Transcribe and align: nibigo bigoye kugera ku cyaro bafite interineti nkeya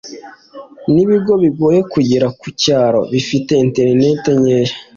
nibigo 0.93 1.33
bigoye 1.43 1.79
kugera 1.93 2.27
ku 2.39 2.47
cyaro 2.61 3.01
bafite 3.11 3.51
interineti 3.65 4.29
nkeya 4.39 4.73